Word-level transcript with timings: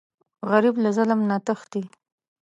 غریب 0.49 0.75
له 0.83 0.89
ظلم 0.97 1.19
نه 1.29 1.37
تښتي 1.45 1.81